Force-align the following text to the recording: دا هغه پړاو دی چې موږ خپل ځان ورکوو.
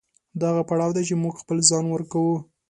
دا 0.39 0.47
هغه 0.51 0.63
پړاو 0.69 0.95
دی 0.95 1.03
چې 1.09 1.15
موږ 1.23 1.33
خپل 1.41 1.57
ځان 1.69 1.85
ورکوو. 1.89 2.35